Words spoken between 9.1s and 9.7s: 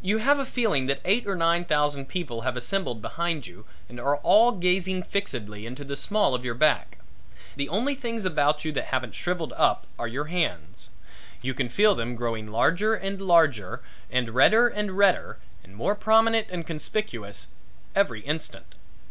shrivelled